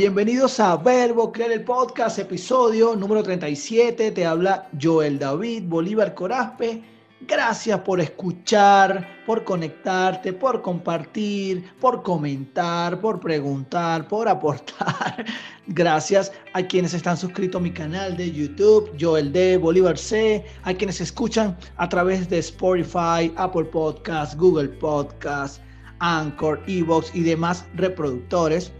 [0.00, 4.12] Bienvenidos a Verbo Crear el Podcast, episodio número 37.
[4.12, 6.82] Te habla Joel David Bolívar Corazpe.
[7.20, 15.26] Gracias por escuchar, por conectarte, por compartir, por comentar, por preguntar, por aportar.
[15.66, 19.58] Gracias a quienes están suscritos a mi canal de YouTube, Joel D.
[19.58, 25.60] Bolívar C, a quienes escuchan a través de Spotify, Apple Podcasts, Google Podcasts,
[25.98, 28.72] Anchor, Evox y demás reproductores.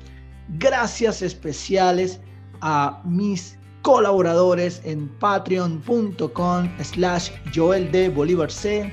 [0.58, 2.20] Gracias especiales
[2.60, 8.92] a mis colaboradores en patreon.com slash Joel de Bolívar C.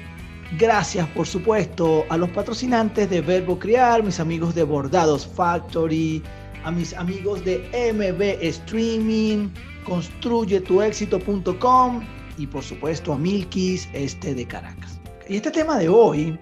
[0.58, 6.24] Gracias, por supuesto, a los patrocinantes de Verbo Criar, mis amigos de Bordados Factory,
[6.64, 7.60] a mis amigos de
[7.94, 9.50] MB Streaming,
[9.84, 12.02] construyetuexito.com
[12.38, 15.00] y por supuesto a Milkis este de Caracas.
[15.28, 16.38] Y este tema de hoy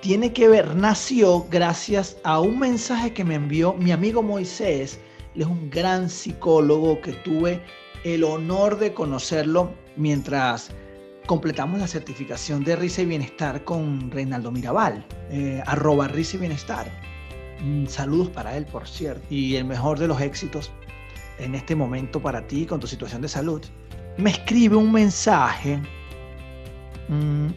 [0.00, 4.98] tiene que ver, nació gracias a un mensaje que me envió mi amigo Moisés.
[5.34, 7.62] Él es un gran psicólogo que tuve
[8.04, 10.70] el honor de conocerlo mientras
[11.26, 16.90] completamos la certificación de Risa y Bienestar con Reinaldo Mirabal, eh, arroba Risa y Bienestar.
[17.62, 20.70] Mm, saludos para él, por cierto, y el mejor de los éxitos
[21.38, 23.62] en este momento para ti con tu situación de salud.
[24.16, 25.78] Me escribe un mensaje.
[27.08, 27.48] Mm,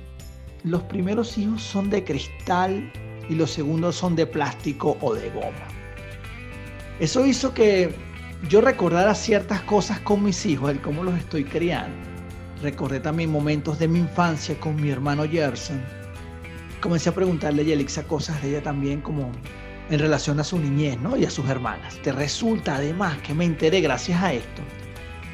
[0.64, 2.92] los primeros hijos son de cristal
[3.30, 5.68] y los segundos son de plástico o de goma.
[7.00, 7.94] Eso hizo que
[8.50, 11.96] yo recordara ciertas cosas con mis hijos, el cómo los estoy criando.
[12.62, 15.82] Recordé también momentos de mi infancia con mi hermano Gerson.
[16.82, 19.32] Comencé a preguntarle a Yelixa cosas de ella también como
[19.90, 21.18] en relación a su niñez ¿no?
[21.18, 21.98] y a sus hermanas.
[22.04, 24.62] Te resulta además que me enteré gracias a esto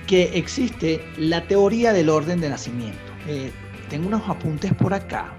[0.08, 2.98] que existe la teoría del orden de nacimiento.
[3.28, 3.52] Eh,
[3.90, 5.34] tengo unos apuntes por acá.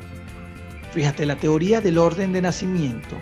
[0.92, 3.16] Fíjate, la teoría del orden de nacimiento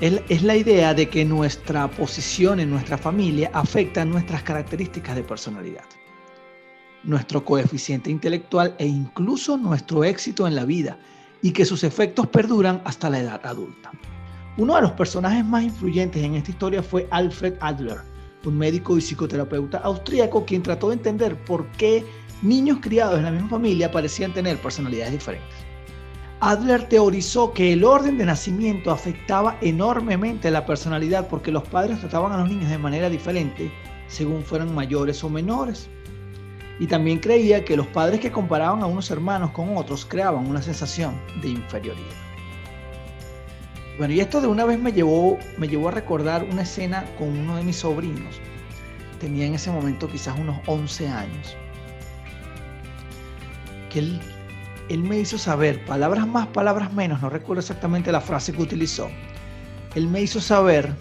[0.00, 5.84] es, la idea de que nuestra posición en nuestra familia afecta nuestras características de personalidad,
[7.04, 10.98] nuestro coeficiente intelectual e incluso nuestro éxito en la vida
[11.42, 13.90] y que sus efectos perduran hasta la edad adulta.
[14.56, 17.98] Uno de los personajes más influyentes en esta historia fue Alfred Adler,
[18.44, 22.04] un médico y psicoterapeuta austríaco quien trató de entender por qué
[22.42, 25.68] niños criados en la misma familia parecían tener personalidades diferentes.
[26.40, 32.32] Adler teorizó que el orden de nacimiento afectaba enormemente la personalidad porque los padres trataban
[32.32, 33.72] a los niños de manera diferente
[34.06, 35.88] según fueran mayores o menores.
[36.78, 40.62] Y también creía que los padres que comparaban a unos hermanos con otros creaban una
[40.62, 42.06] sensación de inferioridad.
[43.98, 47.36] Bueno, y esto de una vez me llevó, me llevó a recordar una escena con
[47.36, 48.36] uno de mis sobrinos.
[49.18, 51.56] Tenía en ese momento quizás unos 11 años
[53.90, 58.62] que él, me hizo saber, palabras más, palabras menos, no recuerdo exactamente la frase que
[58.62, 59.10] utilizó.
[59.94, 60.94] Él me hizo saber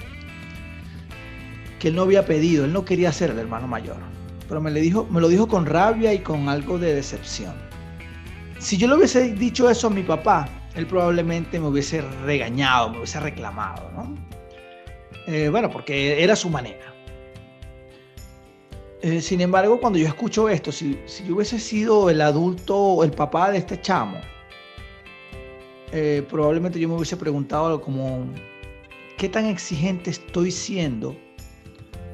[1.79, 3.97] que él no había pedido, él no quería ser el hermano mayor,
[4.47, 7.53] pero me, dijo, me lo dijo con rabia y con algo de decepción.
[8.59, 12.97] Si yo le hubiese dicho eso a mi papá, él probablemente me hubiese regañado, me
[12.97, 14.15] hubiese reclamado, ¿no?
[15.27, 16.96] Eh, bueno, porque era su manera.
[19.07, 23.51] Eh, sin embargo, cuando yo escucho esto, si, yo hubiese sido el adulto el papá
[23.51, 24.19] de este chamo,
[25.93, 28.25] eh, probablemente yo me hubiese preguntado como,
[29.17, 31.15] ¿qué tan exigente estoy siendo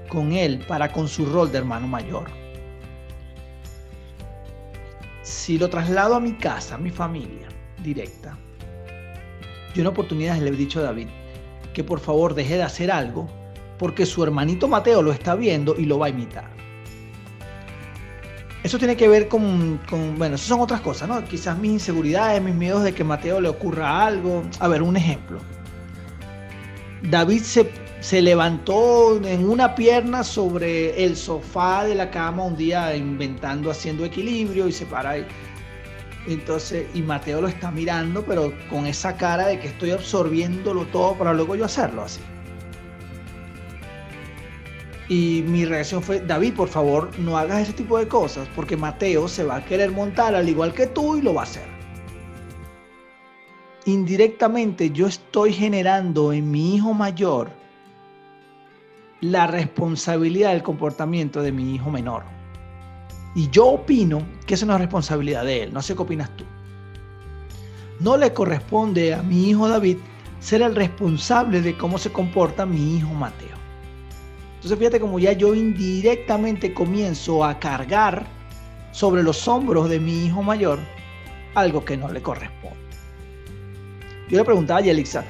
[0.07, 2.29] con él para con su rol de hermano mayor?
[5.23, 7.47] Si lo traslado a mi casa, a mi familia
[7.83, 8.37] directa,
[9.73, 11.07] yo en oportunidades le he dicho a David
[11.73, 13.27] que por favor deje de hacer algo
[13.79, 16.62] porque su hermanito Mateo lo está viendo y lo va a imitar.
[18.63, 19.79] Eso tiene que ver con,
[20.18, 21.24] bueno, eso son otras cosas, ¿no?
[21.25, 24.44] Quizás mis inseguridades, mis miedos de que a Mateo le ocurra algo.
[24.59, 25.40] A ver, un ejemplo.
[27.02, 27.69] David se,
[28.00, 34.05] se levantó en una pierna sobre el sofá de la cama un día inventando, haciendo
[34.05, 35.26] equilibrio y se para ahí.
[36.26, 41.17] Entonces, y Mateo lo está mirando, pero con esa cara de que estoy absorbiéndolo todo
[41.17, 42.22] para luego yo hacerlo así.
[45.09, 49.28] Y mi reacción fue, David, por favor, no hagas ese tipo de cosas, porque Mateo
[49.28, 51.67] se va a querer montar al igual que tú y lo va a hacer.
[53.85, 57.52] Indirectamente yo estoy generando en mi hijo mayor
[59.20, 62.23] la responsabilidad del comportamiento de mi hijo menor.
[63.35, 66.46] Y yo opino que es una responsabilidad de él, no sé qué opinas tú.
[67.99, 69.97] No le corresponde a mi hijo David
[70.40, 73.62] ser el responsable de cómo se comporta mi hijo Mateo.
[74.63, 78.25] Entonces fíjate como ya yo indirectamente comienzo a cargar
[78.93, 80.79] sobre los hombros de mi hijo mayor
[81.53, 82.77] algo que no le corresponde.
[84.29, 85.25] Yo le preguntaba a Yelixa,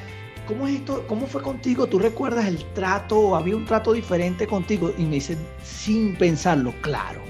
[0.47, 1.03] ¿cómo es esto?
[1.07, 1.87] ¿Cómo fue contigo?
[1.87, 3.35] ¿Tú recuerdas el trato?
[3.35, 4.93] ¿Había un trato diferente contigo?
[4.99, 7.23] Y me dice, sin pensarlo, claro.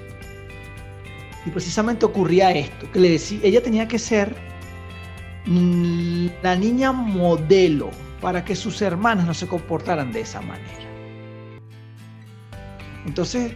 [1.46, 4.36] Y precisamente ocurría esto, que le decía, ella tenía que ser
[5.46, 10.93] la niña modelo para que sus hermanas no se comportaran de esa manera.
[13.06, 13.54] Entonces,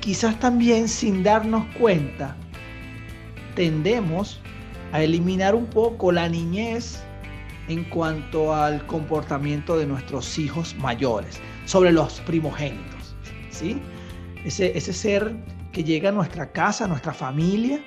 [0.00, 2.36] quizás también sin darnos cuenta,
[3.54, 4.40] tendemos
[4.92, 7.02] a eliminar un poco la niñez
[7.68, 13.16] en cuanto al comportamiento de nuestros hijos mayores, sobre los primogénitos.
[13.50, 13.80] ¿sí?
[14.44, 15.34] Ese, ese ser
[15.72, 17.80] que llega a nuestra casa, a nuestra familia,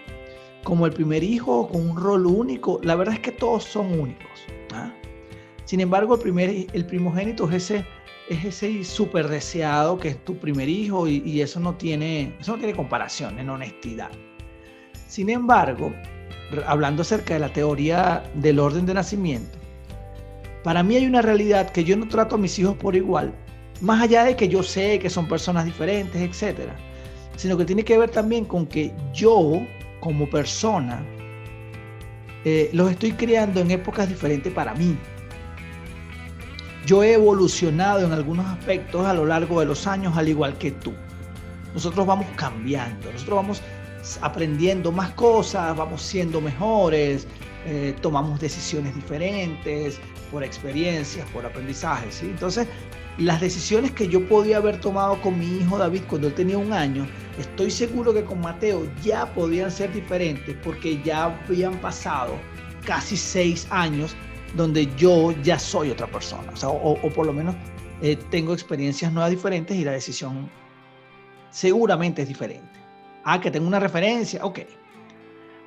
[0.64, 2.80] como el primer hijo, con un rol único.
[2.84, 4.42] La verdad es que todos son únicos.
[4.74, 4.92] ¿ah?
[5.66, 7.86] Sin embargo, el, primer, el primogénito es ese,
[8.30, 12.58] es ese súper deseado que es tu primer hijo y, eso, no tiene, eso no
[12.58, 14.10] tiene comparación en honestidad.
[15.08, 15.94] Sin embargo,
[16.66, 19.58] hablando acerca de la teoría del orden de nacimiento,
[20.64, 23.34] para mí hay una realidad que yo no trato a mis hijos por igual,
[23.80, 26.76] más allá de que yo sé que son personas diferentes, etcétera,
[27.38, 29.62] sino que tiene que ver también con que yo,
[30.02, 31.06] como persona,
[32.44, 34.98] eh, los estoy creando en épocas diferentes para mí.
[36.88, 40.72] Yo he evolucionado en algunos aspectos a lo largo de los años, al igual que
[40.72, 40.94] tú.
[41.74, 43.62] Nosotros vamos cambiando, nosotros vamos
[44.22, 47.28] aprendiendo más cosas, vamos siendo mejores,
[47.66, 50.00] eh, tomamos decisiones diferentes,
[50.32, 52.24] por experiencias, por aprendizajes.
[52.24, 52.70] Entonces,
[53.18, 56.72] las decisiones que yo podía haber tomado con mi hijo David cuando él tenía un
[56.72, 57.06] año,
[57.38, 62.36] estoy seguro que con Mateo ya podían ser diferentes porque ya habían pasado
[62.86, 64.16] casi seis años
[64.56, 67.56] donde yo ya soy otra persona, o, por lo menos
[68.02, 70.50] eh, tengo experiencias nuevas diferentes y la decisión
[71.50, 72.80] seguramente es diferente.
[73.24, 74.60] Ah, que tengo una referencia, ok.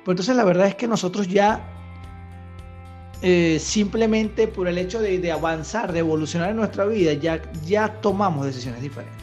[0.03, 1.61] Pues entonces la verdad es que nosotros ya
[3.21, 8.45] eh, simplemente por el hecho de, avanzar, de evolucionar en nuestra vida, ya, ya tomamos
[8.45, 9.21] decisiones diferentes.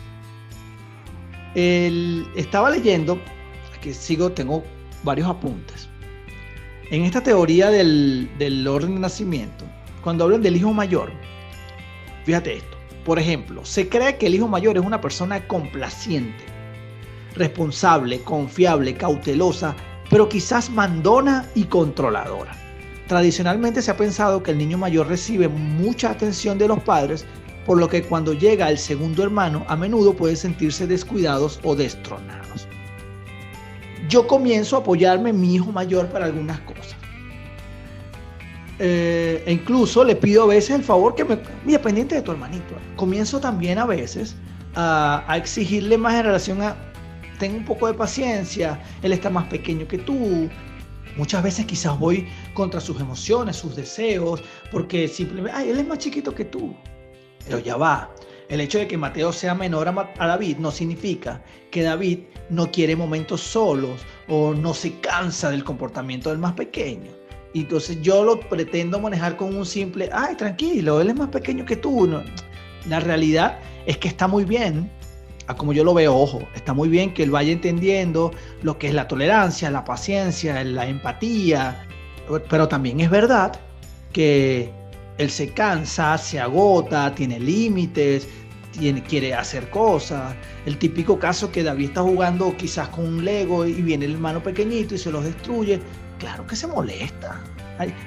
[2.37, 3.19] estaba leyendo,
[3.81, 4.63] que sigo, tengo
[5.03, 5.89] varios apuntes.
[6.90, 9.67] En esta teoría del, del orden de nacimiento,
[10.02, 11.12] cuando hablan del hijo mayor,
[12.25, 12.79] fíjate esto.
[13.05, 16.44] Por ejemplo, se cree que el hijo mayor es una persona complaciente,
[17.35, 19.76] responsable, confiable, cautelosa,
[20.08, 22.56] pero quizás mandona y controladora.
[23.06, 27.26] Tradicionalmente se ha pensado que el niño mayor recibe mucha atención de los padres,
[27.67, 32.67] por lo que cuando llega el segundo hermano a menudo puede sentirse descuidados o destronados.
[34.08, 36.78] Yo comienzo a apoyarme mi hijo mayor para algunas cosas.
[38.81, 41.39] Eh, e incluso le pido a veces el favor que me...
[41.65, 42.75] Mira, pendiente de tu hermanito.
[42.97, 44.37] Comienzo también a veces
[44.75, 46.77] a, a exigirle más en relación a...
[47.39, 50.49] Ten un poco de paciencia, él está más pequeño que tú,
[51.19, 54.41] Muchas veces quizás voy contra sus emociones, sus deseos,
[54.71, 56.77] porque simplemente, ay, él es más chiquito que tú.
[57.45, 58.15] Pero ya va.
[58.49, 61.43] El hecho de que Mateo sea menor a, David no significa
[61.73, 62.21] que David
[62.51, 67.11] no quiere momentos solos o no se cansa del comportamiento del más pequeño.
[67.59, 71.65] Y entonces yo lo pretendo manejar con un simple, ay, tranquilo, él es más pequeño
[71.65, 72.09] que tú.
[72.89, 74.89] La realidad es que está muy bien
[75.49, 78.31] a como yo lo veo, ojo, está muy bien que él vaya entendiendo
[78.62, 81.85] lo que es la tolerancia, la paciencia, la empatía,
[82.49, 83.59] pero también es verdad
[84.12, 84.71] que
[85.17, 88.29] él se cansa, se agota, tiene límites,
[88.79, 90.37] tiene, quiere hacer cosas.
[90.65, 94.41] El típico caso que David está jugando quizás con un Lego y viene el hermano
[94.41, 95.81] pequeñito y se los destruye.
[96.19, 97.41] Claro que se molesta.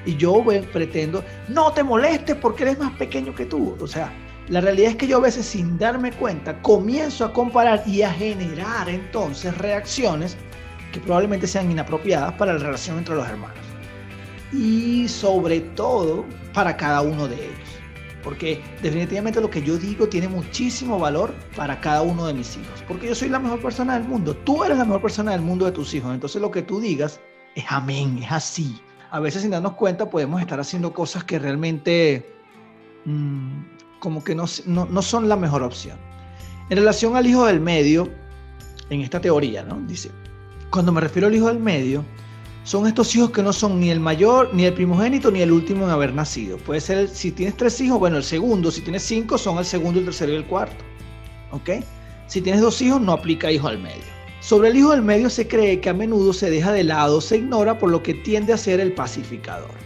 [0.05, 3.77] Y yo pretendo, no te molestes porque eres más pequeño que tú.
[3.79, 4.11] O sea,
[4.49, 8.11] la realidad es que yo a veces sin darme cuenta comienzo a comparar y a
[8.11, 10.35] generar entonces reacciones
[10.91, 13.57] que probablemente sean inapropiadas para la relación entre los hermanos.
[14.51, 17.69] Y sobre todo para cada uno de ellos.
[18.25, 22.83] Porque definitivamente lo que yo digo tiene muchísimo valor para cada uno de mis hijos.
[22.87, 24.35] Porque yo soy la mejor persona del mundo.
[24.35, 26.13] Tú eres la mejor persona del mundo de tus hijos.
[26.13, 27.21] Entonces lo que tú digas
[27.55, 28.79] es amén, es así.
[29.11, 32.33] A veces sin darnos cuenta podemos estar haciendo cosas que realmente
[33.05, 33.61] mmm,
[33.99, 35.97] como que no, no, son la mejor opción.
[36.69, 38.09] En relación al hijo del medio,
[38.89, 39.79] en esta teoría, ¿no?
[39.81, 40.11] Dice,
[40.69, 42.03] cuando me refiero al hijo del medio,
[42.63, 45.85] son estos hijos que no son ni el mayor, ni el primogénito, ni el último
[45.85, 46.57] en haber nacido.
[46.57, 49.99] Puede ser, si tienes tres hijos, bueno, el segundo, si tienes cinco, son el segundo,
[49.99, 50.83] el tercero y el cuarto.
[51.51, 51.69] ¿Ok?
[52.27, 54.20] Si tienes dos hijos, no aplica hijo al medio.
[54.41, 57.37] Sobre el hijo del medio se cree que a menudo se deja de lado, se
[57.37, 59.81] ignora por lo que tiende a ser el pacificador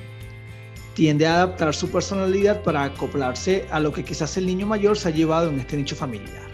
[0.95, 5.09] tiende a adaptar su personalidad para acoplarse a lo que quizás el niño mayor se
[5.09, 6.45] ha llevado en este nicho familiar.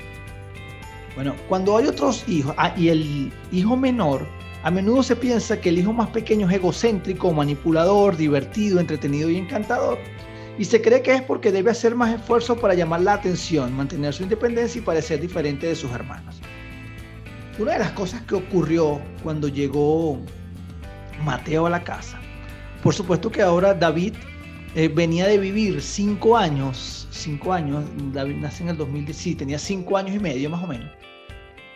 [1.15, 4.27] Bueno, cuando hay otros hijos, ah, y el hijo menor,
[4.63, 9.38] a menudo se piensa que el hijo más pequeño es egocéntrico, manipulador, divertido, entretenido y
[9.38, 10.00] encantador,
[10.58, 14.13] y se cree que es porque debe hacer más esfuerzo para llamar la atención, mantener
[14.13, 16.40] su independencia y parecer diferente de sus hermanos.
[17.60, 20.20] Una de las cosas que ocurrió cuando llegó
[21.24, 22.20] Mateo a la casa,
[22.81, 24.13] por supuesto que ahora David
[24.74, 29.60] eh, venía de vivir cinco años, cinco años, David nace en el 2010, sí, tenía
[29.60, 30.89] cinco años y medio más o menos.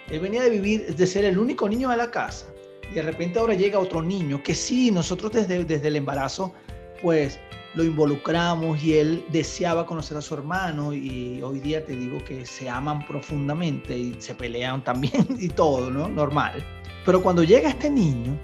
[0.10, 2.46] Él venía de vivir, de ser el único niño de la casa,
[2.89, 6.53] y de repente ahora llega otro niño que sí, nosotros desde, desde el embarazo,
[7.01, 7.38] pues
[7.75, 12.46] lo involucramos y él deseaba conocer a su hermano y hoy día te digo que
[12.46, 16.08] se aman profundamente y se pelean también y todo, ¿no?
[16.08, 16.63] Normal.
[17.05, 18.38] Pero cuando llega este niño,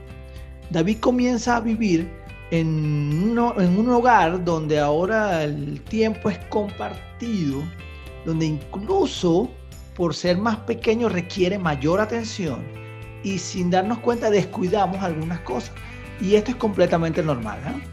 [0.69, 2.09] David comienza a vivir
[2.51, 7.63] en, en un hogar donde ahora el tiempo es compartido,
[8.25, 9.49] donde incluso
[9.95, 12.61] por ser más pequeño requiere mayor atención
[13.23, 15.71] y sin darnos cuenta descuidamos algunas cosas.
[16.19, 17.91] Y esto es completamente normal, ¿eh?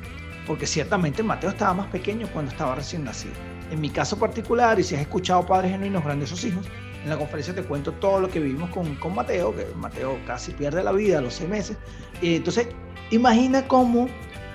[0.49, 3.35] Porque ciertamente Mateo estaba más pequeño cuando estaba recién nacido.
[3.71, 6.67] En mi caso particular, y si has escuchado Padres Genuinos Grandes Sus Hijos,
[7.05, 10.52] en la conferencia te cuento todo lo que vivimos con, con Mateo, que Mateo casi
[10.52, 11.76] pierde la vida a los seis meses.
[12.23, 12.69] Y entonces,
[13.11, 14.09] imagina cómo,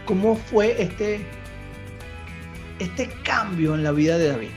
[0.06, 1.26] cómo fue este,
[2.80, 4.50] este cambio en la vida de David.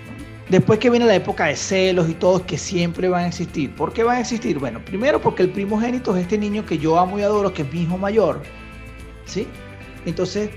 [0.49, 3.75] Después que viene la época de celos y todos que siempre van a existir.
[3.75, 4.59] ¿Por qué van a existir?
[4.59, 7.73] Bueno, primero porque el primogénito es este niño que yo amo y adoro, que es
[7.73, 8.43] mi hijo mayor.
[9.27, 9.47] ¿Sí?
[10.07, 10.51] Entonces,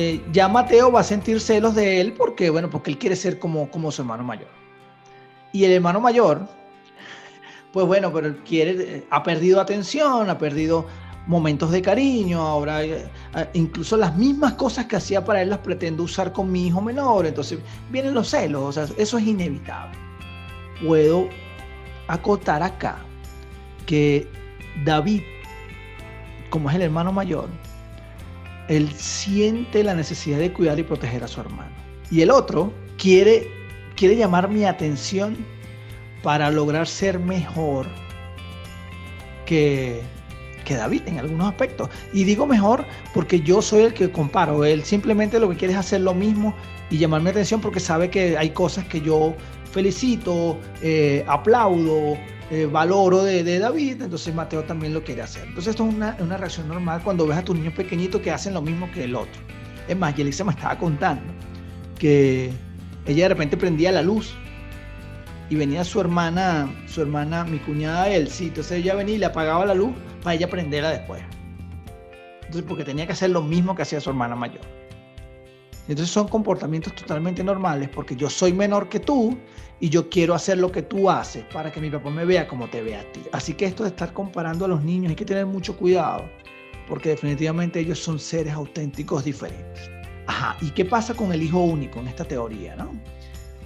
[0.00, 3.40] eh, ya Mateo va a sentir celos de él porque, bueno, porque él quiere ser
[3.40, 4.46] como, como su hermano mayor.
[5.52, 6.46] Y el hermano mayor,
[7.72, 10.86] pues bueno, pero quiere, eh, ha perdido atención, ha perdido
[11.26, 13.10] momentos de cariño, ahora eh,
[13.54, 17.26] incluso las mismas cosas que hacía para él las pretendo usar con mi hijo menor,
[17.26, 17.58] entonces
[17.90, 19.98] vienen los celos, o sea, eso es inevitable.
[20.86, 21.28] Puedo
[22.06, 23.00] acotar acá
[23.84, 24.28] que
[24.84, 25.22] David,
[26.50, 27.48] como es el hermano mayor,
[28.68, 31.70] él siente la necesidad de cuidar y proteger a su hermano.
[32.10, 33.50] Y el otro quiere,
[33.96, 35.36] quiere llamar mi atención
[36.22, 37.86] para lograr ser mejor
[39.46, 40.02] que,
[40.64, 41.88] que David en algunos aspectos.
[42.12, 42.84] Y digo mejor
[43.14, 44.64] porque yo soy el que comparo.
[44.64, 46.54] Él simplemente lo que quiere es hacer lo mismo
[46.90, 49.34] y llamar mi atención porque sabe que hay cosas que yo
[49.72, 52.16] felicito, eh, aplaudo,
[52.50, 55.44] eh, valoro de, David, entonces Mateo también lo quiere hacer.
[55.48, 58.62] Entonces esto es una, reacción normal cuando ves a tus niños pequeñitos que hacen lo
[58.62, 59.40] mismo que el otro.
[59.86, 61.32] Es más, Yelisa me estaba contando
[61.98, 62.50] que
[63.06, 64.34] ella de repente prendía la luz
[65.50, 69.66] y venía su hermana, su hermana, mi cuñada Elsie, entonces ella venía y le apagaba
[69.66, 71.22] la luz para ella prenderla después.
[72.40, 74.62] Entonces, porque tenía que hacer lo mismo que hacía su hermana mayor.
[75.86, 79.38] Entonces son comportamientos totalmente normales porque yo soy menor que tú
[79.80, 82.68] y yo quiero hacer lo que tú haces para que mi papá me vea como
[82.68, 83.20] te ve a ti.
[83.32, 86.28] Así que esto de estar comparando a los niños hay que tener mucho cuidado
[86.88, 89.90] porque definitivamente ellos son seres auténticos diferentes.
[90.26, 92.92] Ajá, ¿y qué pasa con el hijo único en esta teoría, no?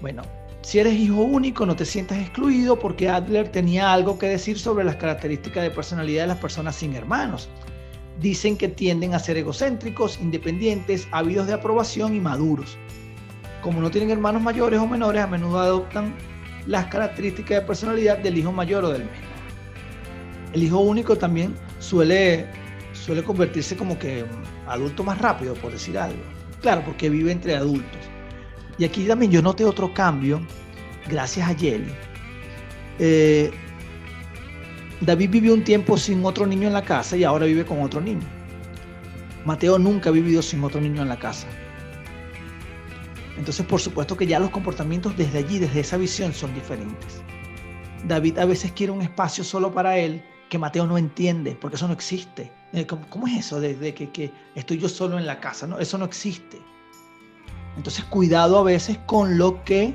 [0.00, 0.22] Bueno,
[0.62, 4.84] si eres hijo único no te sientas excluido porque Adler tenía algo que decir sobre
[4.84, 7.48] las características de personalidad de las personas sin hermanos.
[8.20, 12.76] Dicen que tienden a ser egocéntricos, independientes, ávidos de aprobación y maduros
[13.62, 16.14] como no tienen hermanos mayores o menores, a menudo adoptan
[16.66, 19.32] las características de personalidad del hijo mayor o del menor.
[20.52, 22.46] El hijo único también suele,
[22.92, 24.24] suele convertirse como que
[24.66, 26.20] adulto más rápido, por decir algo.
[26.60, 28.00] Claro, porque vive entre adultos.
[28.78, 30.40] Y aquí también yo noté otro cambio,
[31.08, 31.92] gracias a Yeli.
[32.98, 33.50] Eh,
[35.00, 38.00] David vivió un tiempo sin otro niño en la casa y ahora vive con otro
[38.00, 38.26] niño.
[39.44, 41.48] Mateo nunca ha vivido sin otro niño en la casa.
[43.36, 47.22] Entonces, por supuesto que ya los comportamientos desde allí, desde esa visión, son diferentes.
[48.06, 51.86] David a veces quiere un espacio solo para él que Mateo no entiende, porque eso
[51.86, 52.52] no existe.
[52.72, 55.66] Eh, ¿Cómo, es eso de, que, estoy yo solo en la casa?
[55.66, 56.60] No, eso no existe.
[57.76, 59.94] Entonces, cuidado a veces con lo que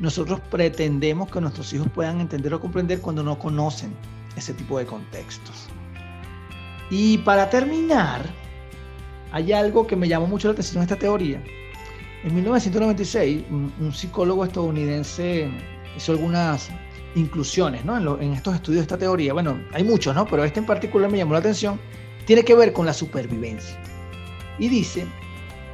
[0.00, 3.94] nosotros pretendemos que nuestros hijos puedan entender o comprender cuando no conocen
[4.34, 5.68] ese tipo de contextos.
[6.90, 8.24] Y para terminar,
[9.30, 11.42] hay algo que me llamó mucho la atención en esta teoría,
[12.24, 15.50] en 1996, un, psicólogo estadounidense
[15.96, 16.70] hizo algunas
[17.14, 18.20] inclusiones ¿no?
[18.20, 19.32] en, estos estudios de esta teoría.
[19.32, 20.26] Bueno, hay muchos, ¿no?
[20.26, 21.80] pero este en particular me llamó la atención.
[22.24, 23.76] Tiene que ver con la supervivencia.
[24.58, 25.06] Y dice,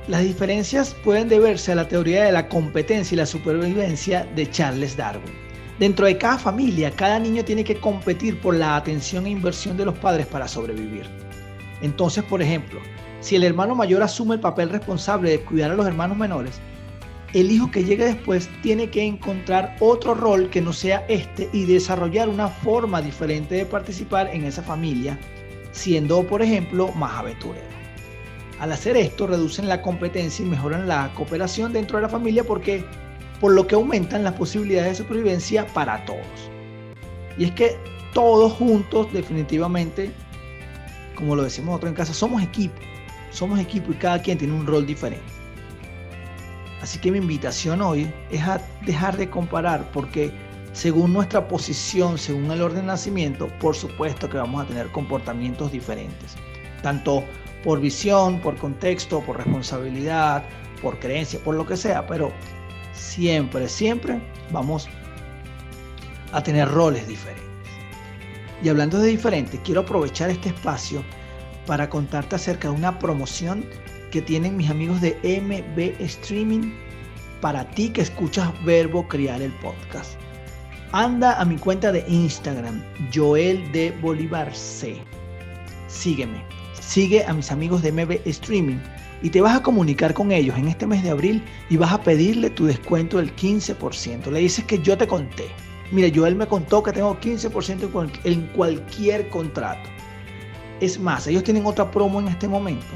[0.08, 4.96] las diferencias pueden deberse a la teoría de la competencia y la supervivencia de Charles
[4.96, 5.34] Darwin.
[5.78, 9.84] Dentro de cada familia, cada niño tiene que competir por la atención e inversión de
[9.84, 11.04] los padres para sobrevivir.
[11.82, 12.80] Entonces, por ejemplo,
[13.20, 16.60] si el hermano mayor asume el papel responsable de cuidar a los hermanos menores,
[17.34, 21.66] el hijo que llegue después tiene que encontrar otro rol que no sea este y
[21.66, 25.18] desarrollar una forma diferente de participar en esa familia,
[25.72, 27.66] siendo, por ejemplo, más aventurero.
[28.60, 32.84] Al hacer esto, reducen la competencia y mejoran la cooperación dentro de la familia porque
[33.40, 36.50] por lo que aumentan las posibilidades de supervivencia para todos.
[37.36, 37.76] Y es que
[38.14, 40.10] todos juntos definitivamente,
[41.14, 42.80] como lo decimos nosotros en casa, somos equipo.
[43.30, 45.24] Somos equipo y cada quien tiene un rol diferente.
[46.80, 50.32] Así que mi invitación hoy es a dejar de comparar porque
[50.72, 55.72] según nuestra posición, según el orden de nacimiento, por supuesto que vamos a tener comportamientos
[55.72, 56.36] diferentes.
[56.82, 57.24] Tanto
[57.64, 60.44] por visión, por contexto, por responsabilidad,
[60.80, 62.32] por creencia, por lo que sea, pero
[62.92, 64.20] siempre, siempre
[64.52, 64.88] vamos
[66.32, 67.44] a tener roles diferentes.
[68.62, 71.02] Y hablando de diferentes, quiero aprovechar este espacio
[71.68, 73.62] para contarte acerca de una promoción
[74.10, 76.72] que tienen mis amigos de MB Streaming
[77.42, 80.18] para ti que escuchas Verbo Crear el podcast.
[80.92, 82.82] Anda a mi cuenta de Instagram,
[83.14, 84.96] Joel de Bolívar C.
[85.88, 86.42] Sígueme.
[86.80, 88.78] Sigue a mis amigos de MB Streaming
[89.22, 92.02] y te vas a comunicar con ellos en este mes de abril y vas a
[92.02, 94.30] pedirle tu descuento del 15%.
[94.30, 95.48] Le dices que yo te conté.
[95.90, 99.97] Mire, Joel me contó que tengo 15% en cualquier contrato.
[100.80, 102.86] Es más, ellos tienen otra promo en este momento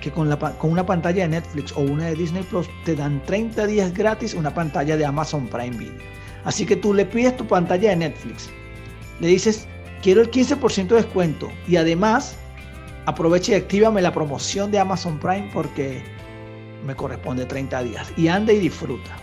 [0.00, 3.66] que con, la, una pantalla de Netflix o una de Disney Plus te dan 30
[3.66, 6.02] días gratis una pantalla de Amazon Prime Video.
[6.44, 8.50] Así que tú le pides tu pantalla de Netflix,
[9.20, 9.66] le dices
[10.02, 12.36] quiero el 15% de descuento y además
[13.06, 16.02] aprovecha y actívame la promoción de Amazon Prime porque
[16.84, 19.16] me corresponde 30 días y anda y disfruta.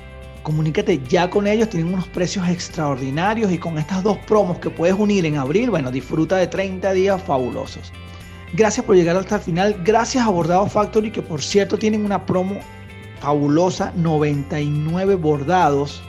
[0.50, 4.96] Comunícate ya con ellos, tienen unos precios extraordinarios y con estas dos promos que puedes
[4.98, 7.94] unir en abril, bueno, disfruta de 30 días fabulosos.
[8.54, 12.26] Gracias por llegar hasta el final, gracias a Bordado Factory que por cierto tienen una
[12.26, 12.56] promo
[13.20, 16.02] fabulosa, 99 bordados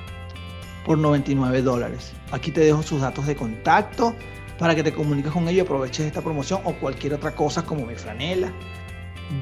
[0.87, 2.12] por 99 dólares.
[2.32, 4.14] Aquí te dejo sus datos de contacto
[4.59, 7.85] para que te comuniques con ellos y aproveches esta promoción o cualquier otra cosa como
[7.85, 8.50] mi franela.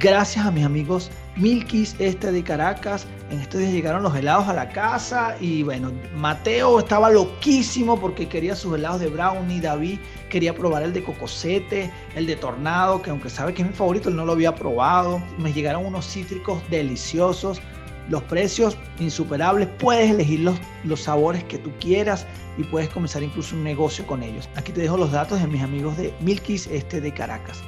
[0.01, 3.07] Gracias a mis amigos Milkis este de Caracas.
[3.31, 8.29] En estos días llegaron los helados a la casa y bueno, Mateo estaba loquísimo porque
[8.29, 9.61] quería sus helados de brownie.
[9.61, 9.99] David
[10.29, 14.11] quería probar el de cocosete, el de tornado, que aunque sabe que es mi favorito,
[14.11, 15.23] él no lo había probado.
[15.39, 17.63] Me llegaron unos cítricos deliciosos.
[18.11, 22.27] Los precios insuperables, puedes elegir los, los sabores que tú quieras
[22.59, 24.49] y puedes comenzar incluso un negocio con ellos.
[24.55, 27.63] Aquí te dejo los datos de mis amigos de Milkis este de Caracas.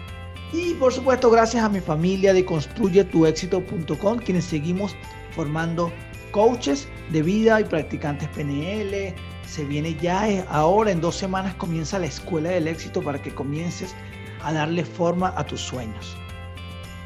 [0.52, 4.96] Y por supuesto, gracias a mi familia de construyetuexito.com, quienes seguimos
[5.30, 5.92] formando
[6.32, 9.14] coaches de vida y practicantes PNL.
[9.46, 13.34] Se viene ya eh, ahora, en dos semanas comienza la Escuela del Éxito para que
[13.34, 13.94] comiences
[14.42, 16.16] a darle forma a tus sueños.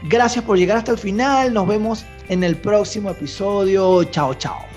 [0.05, 1.53] Gracias por llegar hasta el final.
[1.55, 4.05] Nos vemos en el próximo episodio.
[4.05, 4.74] Chao, chao.